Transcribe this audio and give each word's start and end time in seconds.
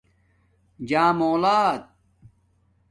جام 0.87 1.21
الات 1.29 1.85